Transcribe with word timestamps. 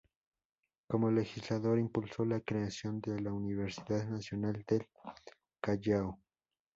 Como 0.87 1.11
legislador 1.11 1.77
impulsó 1.77 2.25
la 2.25 2.39
creación 2.41 2.99
de 3.01 3.19
la 3.21 3.31
Universidad 3.31 4.03
Nacional 4.09 4.63
del 4.67 4.87
Callao. 5.61 6.17